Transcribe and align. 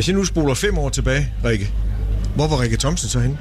Hvis 0.00 0.08
jeg 0.08 0.16
nu 0.16 0.24
spoler 0.24 0.54
fem 0.54 0.78
år 0.78 0.88
tilbage, 0.88 1.32
Rikke, 1.44 1.70
hvor 2.34 2.46
var 2.46 2.60
Rikke 2.60 2.76
Thomsen 2.76 3.08
så 3.08 3.20
henne? 3.20 3.38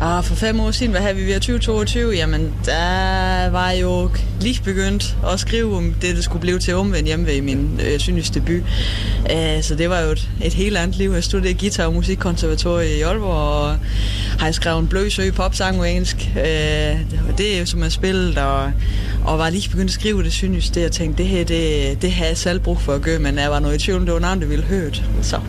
Og 0.00 0.24
for 0.24 0.34
fem 0.34 0.60
år 0.60 0.70
siden, 0.70 0.90
hvad 0.90 1.00
havde 1.00 1.16
vi 1.16 1.26
ved 1.26 1.34
2022? 1.34 2.12
Jamen, 2.12 2.54
der 2.64 3.50
var 3.50 3.70
jeg 3.70 3.82
jo 3.82 4.10
lige 4.40 4.62
begyndt 4.62 5.16
at 5.32 5.40
skrive 5.40 5.76
om 5.76 5.94
det, 6.02 6.16
der 6.16 6.22
skulle 6.22 6.40
blive 6.40 6.58
til 6.58 6.74
omvendt 6.74 7.06
hjemme 7.06 7.26
ved 7.26 7.42
min 7.42 7.80
øh, 7.84 7.98
synes 7.98 8.30
debut. 8.30 8.62
Uh, 9.20 9.62
så 9.62 9.74
det 9.78 9.90
var 9.90 10.00
jo 10.00 10.10
et, 10.10 10.30
et 10.44 10.54
helt 10.54 10.76
andet 10.76 10.96
liv. 10.96 11.10
Jeg 11.10 11.24
studerede 11.24 11.58
guitar 11.58 11.86
og 11.86 11.94
musikkonservatoriet 11.94 12.96
i 12.96 13.00
Aalborg, 13.00 13.34
og 13.34 13.76
har 14.48 14.52
skrevet 14.52 14.78
en 14.78 14.88
blødsø 14.88 15.30
popsang 15.30 15.76
på 15.76 15.84
engelsk. 15.84 16.30
Øh, 16.36 16.44
det 17.10 17.20
var 17.26 17.32
det, 17.38 17.68
som 17.68 17.82
jeg 17.82 17.92
spillet, 17.92 18.38
og, 18.38 18.72
og 19.24 19.38
var 19.38 19.50
lige 19.50 19.70
begyndt 19.70 19.90
at 19.90 19.94
skrive 19.94 20.22
det 20.22 20.32
synes 20.32 20.70
det. 20.70 20.80
Jeg 20.80 20.92
tænkte, 20.92 21.22
det 21.22 21.30
her, 21.30 21.44
det, 21.44 22.02
det 22.02 22.12
havde 22.12 22.28
jeg 22.28 22.38
selv 22.38 22.60
brug 22.60 22.80
for 22.80 22.92
at 22.92 23.02
gøre, 23.02 23.18
men 23.18 23.38
jeg 23.38 23.50
var 23.50 23.58
noget 23.58 23.82
i 23.82 23.84
tvivl, 23.84 24.06
det 24.06 24.12
var 24.12 24.18
navnet, 24.18 24.40
det 24.40 24.50
ville 24.50 24.64
hørt. 24.64 25.02
Så. 25.22 25.40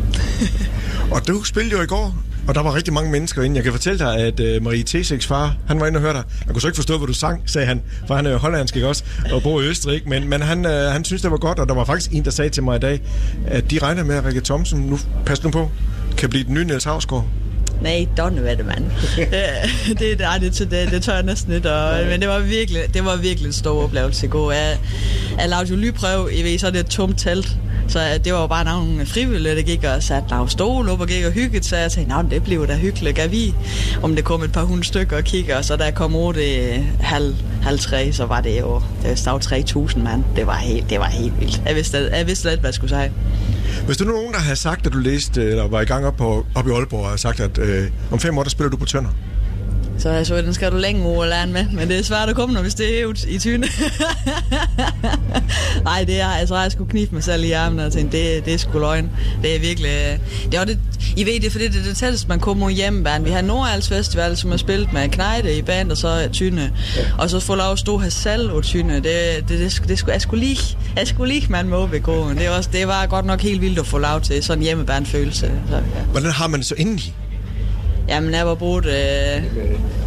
og 1.13 1.27
du 1.27 1.43
spillede 1.43 1.75
jo 1.75 1.81
i 1.81 1.85
går 1.85 2.16
og 2.49 2.55
der 2.55 2.62
var 2.62 2.75
rigtig 2.75 2.94
mange 2.94 3.12
mennesker 3.12 3.44
inde. 3.44 3.55
Jeg 3.55 3.63
kan 3.63 3.73
fortælle 3.73 3.99
dig, 3.99 4.17
at 4.17 4.39
uh, 4.39 4.63
Marie 4.63 4.84
T6 4.89 5.27
far, 5.27 5.55
han 5.67 5.80
var 5.80 5.88
inde 5.88 5.97
og 5.97 6.02
hørte 6.02 6.17
dig. 6.17 6.25
Han 6.45 6.53
kunne 6.53 6.61
så 6.61 6.67
ikke 6.67 6.75
forstå, 6.75 6.97
hvad 6.97 7.08
du 7.08 7.13
sang, 7.13 7.41
sagde 7.45 7.67
han, 7.67 7.81
for 8.08 8.16
han 8.16 8.25
er 8.25 8.31
jo 8.31 8.38
hollandsk, 8.38 8.75
ikke 8.75 8.88
også, 8.88 9.03
og 9.31 9.44
bor 9.44 9.61
i 9.61 9.66
Østrig. 9.66 10.02
Men, 10.05 10.30
men 10.30 10.41
han, 10.41 10.66
øh, 10.66 10.91
han 10.91 11.03
synes, 11.05 11.22
det 11.22 11.31
var 11.31 11.38
godt, 11.38 11.59
og 11.59 11.67
der 11.67 11.75
var 11.75 11.86
faktisk 11.86 12.11
en, 12.11 12.25
der 12.25 12.31
sagde 12.31 12.50
til 12.50 12.63
mig 12.63 12.75
i 12.75 12.80
dag, 12.80 13.02
at 13.47 13.72
de 13.72 13.80
regner 13.80 14.03
med, 14.03 14.16
at 14.16 14.25
Rikke 14.25 14.41
Thomsen, 14.41 14.80
nu 14.80 15.00
pas 15.25 15.44
nu 15.44 15.50
på, 15.50 15.72
kan 16.17 16.30
blive 16.30 16.44
den 16.44 16.53
nye 16.53 16.66
Niels 16.66 16.84
Havsgaard. 16.84 17.27
Nej, 17.81 18.07
don't 18.19 18.41
ved 18.41 18.57
det, 18.57 18.65
mand. 18.65 18.85
det, 19.99 20.19
nej, 20.19 20.38
det, 20.38 20.59
det, 20.59 20.91
det 20.91 21.03
tør 21.03 21.13
jeg 21.13 21.23
næsten 21.23 21.53
lidt. 21.53 21.65
Og, 21.65 22.05
men 22.09 22.19
det 22.19 22.29
var 22.29 22.39
virkelig, 22.39 22.81
det 22.93 23.05
var 23.05 23.15
virkelig 23.15 23.47
en 23.47 23.53
stor 23.53 23.83
oplevelse 23.83 24.25
i 24.25 24.29
går. 24.29 24.52
Jeg, 24.52 24.77
jeg 25.39 25.49
lavede 25.49 25.69
jo 25.69 25.75
lydprøve, 25.75 26.33
I 26.33 26.43
ved, 26.43 26.59
så 26.59 26.67
er 26.67 26.71
det 26.71 26.79
et 26.79 26.85
tomt 26.85 27.19
telt. 27.19 27.57
Så 27.89 27.99
det 28.23 28.33
var 28.33 28.41
jo 28.41 28.47
bare 28.47 28.65
nogle 28.65 29.05
frivillige, 29.05 29.55
der 29.55 29.61
gik 29.61 29.83
og 29.83 30.03
satte 30.03 30.29
lav 30.29 30.49
stol 30.49 30.89
op 30.89 31.02
og 31.02 31.07
gik 31.07 31.25
og 31.25 31.31
hyggede, 31.31 31.63
så 31.63 31.77
jeg 31.77 31.91
tænkte, 31.91 32.15
det 32.29 32.43
blev 32.43 32.67
da 32.67 32.75
hyggeligt, 32.75 33.15
gav 33.15 33.31
vi, 33.31 33.53
om 34.03 34.16
det 34.16 34.23
kom 34.23 34.43
et 34.43 34.52
par 34.52 34.64
hundrede 34.64 34.88
stykker 34.88 35.17
og 35.17 35.23
kigge, 35.23 35.58
og 35.58 35.66
så 35.66 35.75
da 35.75 35.83
jeg 35.83 35.95
kom 35.95 36.16
over 36.16 36.31
det 36.33 36.86
halv, 36.99 37.36
halv 37.61 37.80
tre, 37.80 38.14
så 38.14 38.25
var 38.25 38.41
det 38.41 38.59
jo, 38.59 38.81
det 39.03 39.25
var 39.25 39.38
3.000 39.38 39.99
mand. 39.99 40.23
Det 40.36 40.47
var 40.47 40.55
helt, 40.55 40.89
det 40.89 40.99
var 40.99 41.09
helt 41.09 41.39
vildt. 41.39 41.61
Jeg 41.66 41.75
vidste, 41.75 42.09
jeg 42.14 42.27
vidste 42.27 42.49
lidt, 42.49 42.59
hvad 42.59 42.67
jeg 42.67 42.73
skulle 42.73 42.95
sige. 42.95 43.11
Hvis 43.86 43.98
du 43.98 44.03
nu 44.03 44.12
nogen, 44.12 44.34
der 44.34 44.39
har 44.39 44.56
sagt, 44.56 44.86
at 44.86 44.94
du 44.94 44.98
læste, 44.98 45.42
øh, 45.42 45.50
eller 45.50 45.67
var 45.67 45.81
i 45.81 45.86
gang 45.86 46.06
op, 46.06 46.17
på, 46.17 46.45
op 46.56 46.67
i 46.67 46.72
Aalborg, 46.72 47.03
og 47.03 47.09
har 47.09 47.17
sagt, 47.17 47.39
at 47.39 47.58
øh, 47.58 47.89
om 48.11 48.20
fem 48.20 48.38
år, 48.38 48.44
der 48.44 48.50
spiller 48.50 48.70
du 48.70 48.78
på 48.78 48.86
Tønder, 48.86 49.09
så 50.00 50.09
jeg 50.09 50.28
så, 50.28 50.42
den 50.42 50.53
skal 50.53 50.72
du 50.72 50.78
længe 50.78 51.05
over 51.05 51.23
at 51.23 51.30
lære 51.30 51.47
med, 51.47 51.66
men 51.73 51.88
det 51.88 52.00
er 52.00 52.03
svært 52.03 52.30
at 52.30 52.36
komme, 52.36 52.53
når 52.53 52.61
hvis 52.61 52.73
det 52.73 53.02
er 53.02 53.14
i 53.28 53.39
tyne. 53.39 53.67
Nej, 55.83 56.03
det 56.08 56.22
er, 56.22 56.28
altså, 56.28 56.58
jeg 56.58 56.72
skulle 56.72 56.89
knibe 56.89 57.16
mig 57.16 57.23
selv 57.23 57.44
i 57.44 57.52
armen 57.52 57.80
og 57.80 57.92
tænkte, 57.92 58.17
det, 58.17 58.45
det 58.45 58.53
er 58.53 58.58
sgu 58.58 58.80
løgn. 58.80 59.09
Det 59.42 59.55
er 59.55 59.59
virkelig, 59.59 60.20
det 60.52 60.59
er 60.59 60.66
det, 60.66 60.80
I 61.17 61.25
ved 61.25 61.39
det, 61.39 61.52
fordi 61.52 61.67
det 61.67 61.80
er 61.80 61.83
det 61.83 61.97
tætteste, 61.97 62.27
man 62.27 62.39
kommer 62.39 62.70
hjemmeband. 62.70 63.23
Vi 63.23 63.30
har 63.30 63.42
Nordals 63.42 63.89
Festival, 63.89 64.38
som 64.38 64.50
har 64.50 64.58
spillet 64.58 64.94
med 64.94 65.09
Knejde 65.09 65.58
i 65.58 65.61
band, 65.61 65.92
og 65.92 65.97
så 65.97 66.30
Tyne. 66.31 66.72
Ja. 66.95 67.02
Og 67.17 67.30
så 67.30 67.39
få 67.39 67.55
lov 67.55 67.72
at 67.72 67.80
stå 67.80 67.97
her 67.97 68.09
selv 68.09 68.52
og 68.52 68.64
Tyne. 68.64 68.95
Det, 68.95 69.03
det, 69.03 69.50
det, 69.50 69.59
det, 69.59 69.83
det 69.88 70.00
skulle, 70.00 70.14
jeg 70.14 70.22
skulle 70.22 70.45
lige, 70.45 70.77
jeg 70.95 71.08
skulle 71.08 71.33
lige 71.33 71.47
man 71.50 71.70
må 71.70 71.88
begå. 71.88 72.30
Det 72.30 72.50
var, 72.50 72.61
det 72.73 72.88
var 72.88 73.05
godt 73.05 73.25
nok 73.25 73.42
helt 73.42 73.61
vildt 73.61 73.80
at 73.80 73.88
få 73.88 73.97
lov 73.97 74.22
til 74.22 74.44
sådan 74.44 74.59
en 74.59 74.64
hjemmebandfølelse. 74.64 75.52
Så, 75.70 75.75
ja. 75.75 75.81
Hvordan 76.11 76.31
har 76.31 76.47
man 76.47 76.59
det 76.59 76.67
så 76.67 76.75
indeni? 76.77 77.14
Jamen, 78.09 78.33
jeg 78.33 78.47
var 78.47 78.55
brugt, 78.55 78.85
øh, 78.85 79.43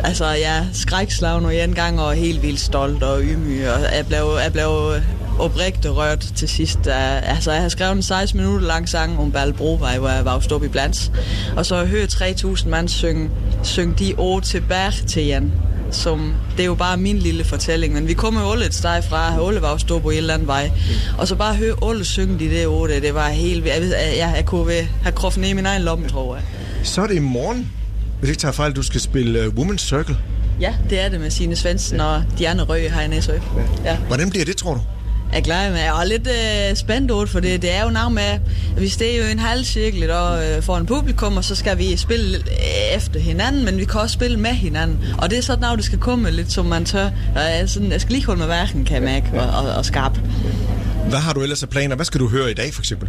altså, 0.05 0.27
jeg 0.27 0.67
skrækslagen 0.73 1.45
og 1.45 1.57
en 1.57 1.75
gang 1.75 2.01
og 2.01 2.15
helt 2.15 2.43
vildt 2.43 2.61
stolt 2.61 3.03
og 3.03 3.23
ydmyg, 3.23 3.69
og 3.69 3.81
jeg 3.97 4.07
blev, 4.07 4.39
jeg 4.45 4.53
blev 4.53 4.93
oprigtigt 5.39 5.95
rørt 5.95 6.27
til 6.37 6.49
sidst. 6.49 6.87
Altså, 6.87 7.53
jeg 7.53 7.63
har 7.63 7.69
skrevet 7.69 7.93
en 7.93 8.03
16 8.03 8.41
minutter 8.41 8.67
lang 8.67 8.89
sang 8.89 9.19
om 9.19 9.33
Balbrovej, 9.33 9.99
hvor 9.99 10.09
jeg 10.09 10.25
var 10.25 10.41
stoppet 10.41 10.69
i 10.69 10.71
blands. 10.71 11.13
Og 11.57 11.67
så 11.67 11.75
har 11.75 11.83
jeg 11.83 11.91
hørt 11.91 12.15
3.000 12.15 12.69
mand 12.69 12.89
synge, 12.89 13.31
synge 13.63 13.95
de 13.99 14.15
ord 14.19 14.43
tilbage 14.43 15.07
til 15.07 15.27
Jan 15.27 15.53
som, 15.95 16.35
det 16.57 16.61
er 16.61 16.67
jo 16.67 16.75
bare 16.75 16.97
min 16.97 17.19
lille 17.19 17.45
fortælling, 17.45 17.95
men 17.95 18.09
vi 18.09 18.13
kommer 18.13 18.41
jo 18.41 18.53
alle 18.53 18.67
et 18.67 18.75
sted 18.75 19.03
fra, 19.03 19.35
at 19.35 19.49
alle 19.49 19.63
var 19.63 19.77
stå 19.77 19.99
på 19.99 20.11
en 20.11 20.17
eller 20.17 20.35
anden 20.35 20.49
vej, 20.49 20.71
og 21.19 21.29
så 21.29 21.37
bare 21.37 21.55
høre 21.55 21.77
alle 21.89 22.05
synge 22.05 22.39
de 22.39 22.51
der 22.51 22.67
ord, 22.67 22.89
det 22.89 23.15
var 23.15 23.29
helt, 23.29 23.67
jeg, 23.67 23.83
jeg, 23.83 24.15
jeg, 24.19 24.33
jeg 24.37 24.45
kunne 24.47 24.73
have 25.03 25.13
kroppen 25.15 25.43
ned 25.43 25.51
i 25.51 25.53
min 25.53 25.67
egen 25.67 25.83
lomme, 25.83 26.09
tror 26.09 26.35
jeg. 26.35 26.45
Så 26.83 27.03
er 27.03 27.07
det 27.07 27.15
i 27.15 27.19
morgen, 27.19 27.73
hvis 28.23 28.31
ikke 28.31 28.41
tager 28.41 28.53
fejl, 28.53 28.73
du 28.73 28.83
skal 28.83 29.01
spille 29.01 29.49
uh, 29.49 29.55
Women's 29.55 29.89
Circle. 29.89 30.17
Ja, 30.61 30.75
det 30.91 31.01
er 31.01 31.09
det 31.09 31.21
med 31.21 31.31
Signe 31.31 31.57
Svendsen 31.57 31.97
ja. 31.97 32.05
og 32.05 32.25
Diana 32.39 32.63
Røge 32.63 32.91
her 32.91 33.01
i 33.01 33.09
Næsø. 33.09 33.33
Ja. 33.33 33.39
ja. 33.91 33.97
Hvordan 33.97 34.31
bliver 34.31 34.45
det, 34.45 34.57
tror 34.57 34.75
du? 34.75 34.81
Jeg 35.33 35.43
glæder 35.43 35.71
mig. 35.71 35.81
Er 35.81 36.05
lidt 36.05 36.27
øh, 36.27 36.77
spændt 36.77 37.11
ud, 37.11 37.27
for 37.27 37.41
det, 37.41 37.63
det 37.63 37.75
er 37.75 37.85
jo 37.85 37.91
noget 37.91 38.13
med, 38.13 38.23
at 38.23 38.41
vi 38.77 38.89
står 38.89 39.19
jo 39.19 39.31
en 39.33 39.39
halv 39.39 39.65
cirkel 39.65 40.11
og, 40.11 40.47
øh, 40.47 40.63
for 40.63 40.77
en 40.77 40.87
publikum, 40.87 41.37
og 41.37 41.45
så 41.45 41.55
skal 41.55 41.79
vi 41.79 41.97
spille 41.97 42.39
øh, 42.39 42.97
efter 42.97 43.21
hinanden, 43.21 43.65
men 43.65 43.79
vi 43.79 43.85
kan 43.85 44.01
også 44.01 44.15
spille 44.15 44.37
med 44.37 44.51
hinanden. 44.51 44.99
Og 45.19 45.31
det 45.31 45.39
er 45.39 45.43
sådan 45.43 45.61
noget, 45.61 45.79
det 45.79 45.85
skal 45.85 45.99
komme 45.99 46.31
lidt, 46.31 46.53
som 46.53 46.67
man 46.67 46.85
tør. 46.85 47.11
Jeg, 47.37 47.65
sådan, 47.67 47.93
jeg 47.93 48.01
skal 48.01 48.13
lige 48.13 48.27
holde 48.27 48.39
med 48.39 48.47
hverken, 48.47 48.85
kan 48.85 48.95
jeg 48.95 49.03
mærke, 49.03 49.41
og, 49.41 49.65
og, 49.65 49.75
og 49.75 49.85
skabe. 49.85 50.21
Hvad 51.09 51.19
har 51.19 51.33
du 51.33 51.43
ellers 51.43 51.63
af 51.63 51.69
planer? 51.69 51.97
Hvad 51.97 52.07
skal 52.07 52.21
du 52.21 52.29
høre 52.29 52.51
i 52.51 52.55
dag, 52.55 52.75
for 52.75 52.81
eksempel? 52.83 53.09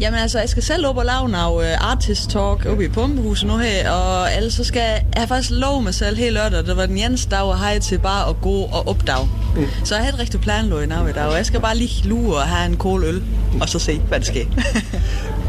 Jamen 0.00 0.20
altså, 0.20 0.38
jeg 0.38 0.48
skal 0.48 0.62
selv 0.62 0.86
op 0.86 0.96
og 0.96 1.04
lave 1.04 1.28
noget 1.28 1.74
uh, 1.74 1.90
artist 1.90 2.30
talk 2.30 2.66
oppe 2.66 2.84
i 2.84 2.88
Pumpehuset 2.88 3.48
nu 3.48 3.56
her, 3.56 3.90
og 3.90 4.28
ellers 4.36 4.52
så 4.52 4.64
skal 4.64 4.80
jeg, 4.80 5.04
jeg 5.14 5.22
har 5.22 5.26
faktisk 5.26 5.50
lov 5.50 5.82
mig 5.82 5.94
selv 5.94 6.16
hele 6.16 6.30
lørdag, 6.30 6.66
det 6.66 6.76
var 6.76 6.86
den 6.86 6.98
eneste 6.98 7.30
dag, 7.30 7.48
jeg 7.48 7.56
havde 7.56 7.80
til 7.80 7.98
bare 7.98 8.28
at 8.28 8.40
gå 8.40 8.54
og 8.54 8.88
opdage. 8.88 9.28
Mm. 9.56 9.66
Så 9.84 9.94
jeg 9.94 10.04
har 10.04 10.12
et 10.12 10.18
rigtig 10.18 10.40
planløg 10.40 10.84
i 10.84 10.88
dag, 10.88 11.26
og 11.26 11.36
jeg 11.36 11.46
skal 11.46 11.60
bare 11.60 11.76
lige 11.76 12.08
lure 12.08 12.36
og 12.36 12.42
have 12.42 12.66
en 12.66 12.76
kold 12.76 13.04
øl, 13.04 13.22
og 13.60 13.68
så 13.68 13.78
se, 13.78 13.98
hvad 13.98 14.20
der 14.20 14.26
sker. 14.26 14.44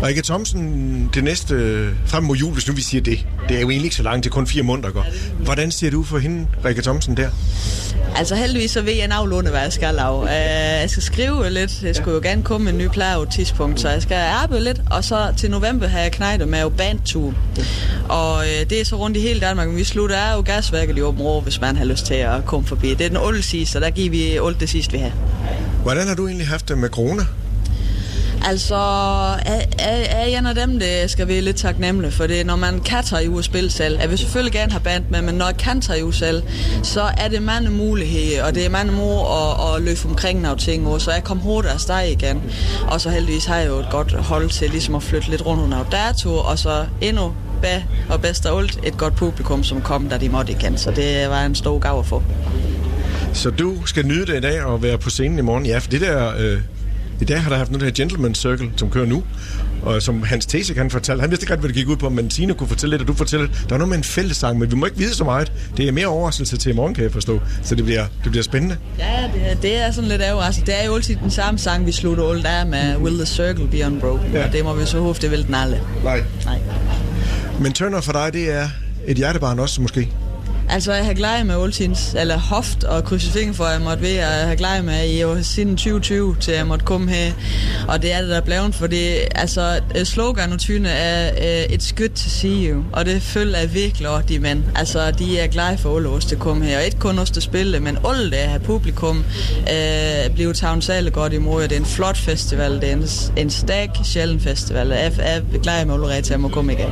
Rikke 0.04 0.22
Thomsen, 0.22 1.10
det 1.14 1.24
næste 1.24 1.56
frem 2.06 2.24
mod 2.24 2.36
jul, 2.36 2.54
hvis 2.54 2.68
nu 2.68 2.74
vi 2.74 2.82
siger 2.82 3.02
det, 3.02 3.26
det 3.50 3.58
er 3.58 3.62
jo 3.62 3.70
egentlig 3.70 3.86
ikke 3.86 3.96
så 3.96 4.04
langt, 4.04 4.24
det 4.24 4.30
er 4.30 4.34
kun 4.34 4.48
fire 4.48 4.64
måneder 4.64 4.92
går. 4.92 5.06
Hvordan 5.40 5.72
ser 5.72 5.92
du 5.92 6.04
for 6.04 6.18
hende, 6.18 6.48
Rikke 6.66 6.82
Thomsen, 6.82 7.18
der? 7.18 7.30
Altså 8.16 8.36
heldigvis 8.36 8.72
så 8.72 8.82
ved 8.82 8.94
jeg 8.94 9.08
navlunde, 9.08 9.50
hvad 9.50 9.62
jeg 9.62 9.74
skal 9.74 9.96
lave. 9.96 10.20
Uh, 10.20 10.30
jeg 10.82 10.90
skal 10.90 11.04
skrive 11.04 11.50
lidt, 11.50 11.84
jeg 11.84 11.96
skulle 11.96 12.16
jo 12.16 12.22
gerne 12.22 12.44
komme 12.44 12.66
med 12.66 12.72
en 12.72 12.78
ny 12.78 12.88
plade 12.88 13.16
på 13.16 13.22
et 13.22 13.30
tidspunkt, 13.30 13.80
så 13.80 13.90
jeg 13.90 14.02
skal 14.02 14.16
arbejde 14.16 14.64
lidt, 14.64 14.82
og 14.92 15.04
så 15.04 15.34
til 15.38 15.52
november 15.52 15.88
har 15.88 16.00
jeg 16.00 16.12
knejdet 16.12 16.48
med 16.48 16.62
jo 16.62 16.70
bandtur. 16.70 17.34
Og 18.10 18.36
uh, 18.36 18.70
det 18.70 18.82
er 18.82 18.86
så 18.86 18.96
rundt 18.96 19.18
i 19.18 19.20
hele 19.20 19.40
Danmark, 19.40 19.68
men 19.68 19.78
vi 19.78 19.84
slutter 19.84 20.16
er 20.16 20.36
jo 20.36 20.42
gasværket 20.42 20.98
i 20.98 21.02
åben 21.02 21.22
år, 21.22 21.42
hvis 21.42 21.62
man 21.62 21.76
har 21.76 21.86
lyst 21.86 22.06
til 22.06 22.14
at 22.14 22.46
komme 22.46 22.68
forbi. 22.68 22.90
Det 22.90 23.02
er 23.02 23.08
den 23.08 23.18
old 23.18 23.42
sidste, 23.42 23.78
og 23.78 23.82
der 23.82 23.90
giver 23.90 24.10
vi 24.10 24.40
old 24.40 24.56
det 24.56 24.70
sidste, 24.70 24.92
vi 24.92 24.98
har. 24.98 25.12
Hvordan 25.84 26.08
har 26.08 26.16
du 26.16 26.28
egentlig 26.28 26.48
haft 26.48 26.70
det 26.70 26.78
med 26.78 26.90
corona? 26.90 27.24
Altså, 28.46 28.76
er, 29.46 29.62
er, 29.80 29.98
er 30.10 30.24
en 30.26 30.46
af 30.46 30.56
dem, 30.56 30.80
det 30.80 31.12
skal 31.12 31.28
vi 31.28 31.40
lidt 31.40 31.56
taknemmelige 31.56 32.12
for 32.12 32.28
det. 32.28 32.46
Når 32.46 32.56
man 32.56 32.80
kan 32.80 33.04
tage 33.04 33.30
ud 33.30 33.38
og 33.38 33.44
spille 33.44 33.70
selv, 33.70 34.00
jeg 34.00 34.10
vil 34.10 34.18
selvfølgelig 34.18 34.54
gerne 34.54 34.72
have 34.72 34.82
band 34.84 35.04
med, 35.10 35.22
men 35.22 35.36
når 35.36 35.46
jeg 35.46 35.58
kan 35.58 35.82
tage 35.82 36.06
ud 36.06 36.14
selv, 36.14 36.44
så 36.84 37.02
er 37.18 37.28
det 37.28 37.42
mange 37.42 37.70
muligheder, 37.70 38.44
og 38.44 38.56
det 38.56 38.66
er 38.66 38.70
mange 38.70 38.92
mor 38.92 39.26
at, 39.26 39.76
at 39.76 39.82
løbe 39.82 40.00
omkring 40.06 40.42
nogle 40.42 40.58
ting, 40.58 40.88
og 40.88 41.02
så 41.02 41.12
jeg 41.12 41.24
kom 41.24 41.38
hurtigt 41.38 41.74
afsted 41.74 42.08
igen. 42.12 42.42
Og 42.88 43.02
så 43.02 43.10
heldigvis 43.10 43.46
har 43.46 43.56
jeg 43.56 43.68
jo 43.68 43.80
et 43.80 43.88
godt 43.92 44.14
hold 44.14 44.50
til 44.50 44.70
ligesom 44.70 44.96
at 44.96 45.04
flytte 45.04 45.30
lidt 45.30 45.46
rundt 45.46 45.64
under 45.64 45.84
dato, 45.92 46.38
og 46.38 46.60
så 46.60 46.86
endnu 47.02 47.34
bag 47.62 47.86
og 48.10 48.22
bedst 48.22 48.46
af 48.46 48.58
alt 48.58 48.80
et 48.84 48.98
godt 48.98 49.16
publikum, 49.16 49.64
som 49.64 49.82
kom, 49.82 50.10
da 50.10 50.18
de 50.18 50.30
måtte 50.30 50.52
igen. 50.52 50.78
Så 50.78 50.92
det 50.92 51.30
var 51.30 51.46
en 51.46 51.56
stor 51.56 51.80
gave 51.80 52.00
at 52.00 52.06
få. 52.06 52.24
Så 53.34 53.50
du 53.50 53.86
skal 53.86 54.06
nyde 54.06 54.26
det 54.26 54.38
i 54.38 54.40
dag 54.40 54.64
og 54.64 54.84
være 54.84 54.98
på 54.98 55.10
scenen 55.10 55.40
i 55.40 55.42
morgen. 55.42 55.66
Ja, 55.66 55.78
for 55.78 55.90
det 55.90 56.02
der 56.02 56.34
øh, 56.40 56.58
i 57.22 57.26
dag 57.26 57.42
har 57.42 57.50
der 57.50 57.58
haft 57.58 57.72
noget 57.72 57.84
her 57.84 57.92
Gentleman 57.92 58.36
Circle, 58.36 58.72
som 58.76 58.90
kører 58.90 59.06
nu, 59.06 59.24
og 59.82 60.02
som 60.02 60.24
Hans 60.24 60.46
Tese 60.46 60.74
kan 60.74 60.92
fortælle. 60.92 61.22
Han 61.22 61.30
vidste 61.30 61.44
ikke 61.44 61.54
ret, 61.54 61.60
hvad 61.60 61.68
det 61.68 61.76
gik 61.76 61.88
ud 61.88 61.96
på, 61.96 62.10
men 62.10 62.32
Signe 62.32 62.54
kunne 62.54 62.68
fortælle 62.70 62.94
lidt, 62.94 63.02
og 63.02 63.08
du 63.08 63.14
fortæller, 63.14 63.48
der 63.70 63.76
er 63.76 63.78
noget 63.78 63.90
med 63.90 63.98
en 63.98 64.04
fællessang, 64.04 64.60
men 64.60 64.72
vi 64.72 64.76
må 64.76 64.86
ikke 64.86 64.98
vide 64.98 65.14
så 65.14 65.24
meget. 65.24 65.52
Det 65.78 65.88
er 65.88 65.92
mere 65.92 66.08
overraskelse 66.08 66.58
til 66.58 66.72
i 66.72 66.76
morgen, 66.76 66.94
kan 66.94 67.04
jeg 67.04 67.12
forstå. 67.12 67.40
Så 67.64 67.76
det 67.76 67.86
bliver, 67.86 68.06
det 68.24 68.32
bliver 68.32 68.44
spændende. 68.44 68.78
Ja, 69.00 69.30
det, 69.34 69.52
er, 69.52 69.56
det 69.56 69.78
er 69.78 69.92
sådan 69.92 70.10
lidt 70.10 70.22
overraskende. 70.22 70.72
Det 70.72 70.82
er 70.82 70.86
jo 70.86 70.96
altid 70.96 71.16
den 71.16 71.32
samme 71.32 71.58
sang, 71.58 71.86
vi 71.86 71.92
slutter 71.92 72.30
alt 72.30 72.44
der 72.44 72.66
med 72.66 72.98
Will 72.98 73.16
the 73.18 73.26
Circle 73.26 73.68
Be 73.68 73.86
Unbroken, 73.86 74.32
ja. 74.34 74.48
og 74.48 74.54
det 74.54 74.64
må 74.64 74.74
vi 74.74 74.86
så 74.86 75.00
håbe, 75.00 75.20
det 75.22 75.32
vil 75.32 75.48
den 75.48 75.56
alle. 75.56 75.82
Nej. 76.04 76.24
Nej. 76.46 76.60
Men 77.60 77.74
Turner 77.74 78.02
for 78.02 78.12
dig, 78.12 78.34
det 78.34 78.52
er 78.52 78.70
et 79.08 79.18
hjertebarn 79.18 79.60
også 79.60 79.82
måske? 79.82 80.10
Altså, 80.70 80.94
jeg 80.94 81.06
har 81.06 81.14
glædet 81.14 81.46
med 81.46 81.56
Oltins, 81.56 82.16
eller 82.20 82.38
hoft 82.38 82.84
og 82.84 83.04
krydsefingen 83.04 83.56
for, 83.56 83.64
at 83.64 83.74
jeg 83.74 83.82
måtte 83.82 84.04
være, 84.04 84.28
jeg 84.28 84.48
har 84.48 84.56
glædet 84.56 84.86
med 84.86 85.10
i 85.10 85.24
år 85.24 85.42
siden 85.42 85.78
2020, 85.78 86.36
til 86.40 86.54
jeg 86.54 86.68
måtte 86.68 86.86
komme 86.86 87.12
her. 87.12 87.32
Og 87.88 88.02
det 88.02 88.14
er 88.14 88.20
det, 88.22 88.30
der 88.30 88.38
er 88.38 88.42
blevet, 88.42 88.76
fordi 88.76 89.04
altså, 89.36 89.80
slogan 90.04 90.52
og 90.54 90.60
tyne 90.60 90.90
er 90.90 91.32
øh, 91.64 91.74
uh, 91.74 91.80
skyt 91.80 91.98
good 91.98 92.10
to 92.10 92.30
see 92.30 92.70
you, 92.72 92.84
og 92.94 93.06
det 93.06 93.22
følger 93.22 93.58
jeg 93.58 93.74
virkelig 93.74 94.10
over 94.10 94.22
de 94.22 94.40
mænd. 94.40 94.64
Altså, 94.76 95.12
de 95.12 95.40
er 95.40 95.48
glade 95.48 95.78
for 95.78 95.98
alle 95.98 96.10
os, 96.10 96.26
der 96.26 96.36
kommer 96.36 96.66
her, 96.66 96.78
og 96.78 96.86
ikke 96.86 97.00
kun 97.00 97.20
os, 97.20 97.32
der 97.32 97.42
spille, 97.42 97.80
men 97.80 97.98
alle 98.10 98.32
der 98.32 98.48
har 98.48 98.60
publikum 98.60 99.18
uh, 99.18 100.34
bliver 100.34 100.54
taget 100.54 100.84
særlig 100.84 101.14
godt 101.14 101.34
imod, 101.34 101.64
det 101.64 101.72
er 101.72 101.80
en 101.80 101.86
flot 101.86 102.18
festival, 102.18 102.82
det 102.82 102.90
er 102.90 102.94
en, 102.94 103.08
en 103.38 103.50
stærk, 103.50 103.90
sjælden 104.04 104.40
festival. 104.40 104.88
Jeg 104.88 105.14
er 105.20 105.60
glad 105.64 105.86
med 105.86 105.94
allerede 105.94 106.22
til 106.22 106.34
at 106.34 106.40
må 106.40 106.48
komme 106.48 106.74
igen. 106.74 106.92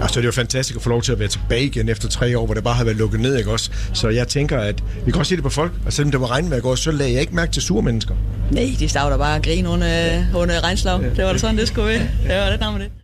Altså, 0.00 0.20
det 0.20 0.24
er 0.24 0.28
jo 0.28 0.32
fantastisk 0.32 0.76
at 0.76 0.82
få 0.82 0.88
lov 0.88 1.02
til 1.02 1.12
at 1.12 1.18
være 1.18 1.28
tilbage 1.28 1.64
igen 1.64 1.88
efter 1.88 2.08
tre 2.08 2.38
år, 2.38 2.44
hvor 2.46 2.54
det 2.54 2.64
bare 2.64 2.74
har 2.74 2.84
været 2.84 2.96
lukket 2.96 3.20
ned, 3.20 3.36
ikke 3.36 3.50
også? 3.50 3.70
Så 3.92 4.08
jeg 4.08 4.28
tænker, 4.28 4.58
at 4.58 4.82
vi 5.06 5.10
kan 5.10 5.18
også 5.18 5.30
se 5.30 5.36
det 5.36 5.42
på 5.44 5.50
folk, 5.50 5.72
og 5.86 5.92
selvom 5.92 6.10
det 6.10 6.20
var 6.20 6.30
regnvejr 6.30 6.58
i 6.58 6.60
går, 6.60 6.74
så 6.74 6.90
lagde 6.90 7.12
jeg 7.12 7.20
ikke 7.20 7.34
mærke 7.34 7.52
til 7.52 7.62
sure 7.62 7.82
mennesker. 7.82 8.14
Nej, 8.50 8.70
de 8.78 8.88
stavede 8.88 9.18
bare 9.18 9.36
og 9.36 9.42
grine 9.42 9.68
under, 9.68 10.24
under 10.36 10.64
regnslag. 10.64 11.00
Det 11.16 11.24
var 11.24 11.32
da 11.32 11.38
sådan, 11.38 11.58
det 11.58 11.68
skulle 11.68 11.88
være. 11.88 11.98
Det 12.28 12.36
var 12.44 12.50
det 12.50 12.60
navn 12.60 12.80
det. 12.80 12.88